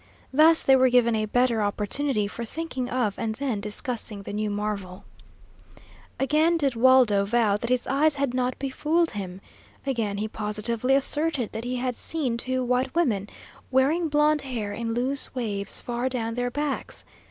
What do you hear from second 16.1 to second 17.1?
their backs.